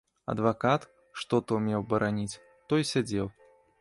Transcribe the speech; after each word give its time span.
Адвакат, 0.31 0.87
што 1.23 1.39
то 1.51 1.59
меў 1.67 1.85
бараніць, 1.91 2.39
той 2.75 2.81
сядзеў. 2.93 3.31